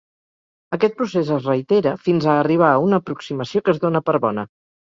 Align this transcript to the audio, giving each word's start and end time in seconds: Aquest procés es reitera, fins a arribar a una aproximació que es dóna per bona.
Aquest 0.77 0.95
procés 1.01 1.29
es 1.35 1.45
reitera, 1.49 1.93
fins 2.09 2.27
a 2.33 2.39
arribar 2.45 2.73
a 2.73 2.81
una 2.89 3.03
aproximació 3.05 3.65
que 3.69 3.77
es 3.77 3.85
dóna 3.87 4.05
per 4.11 4.21
bona. 4.29 4.51